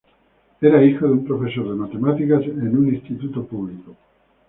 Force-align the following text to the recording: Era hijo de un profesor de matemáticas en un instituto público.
Era 0.61 0.83
hijo 0.83 1.05
de 1.05 1.11
un 1.13 1.23
profesor 1.27 1.69
de 1.69 1.75
matemáticas 1.75 2.41
en 2.45 2.75
un 2.75 2.91
instituto 2.91 3.45
público. 3.45 3.95